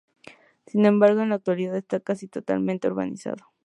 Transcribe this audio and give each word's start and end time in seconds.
Sin 0.65 0.87
embargo, 0.87 1.21
en 1.21 1.29
la 1.29 1.35
actualidad 1.35 1.77
está 1.77 1.99
casi 1.99 2.27
totalmente 2.27 2.87
urbanizado. 2.87 3.51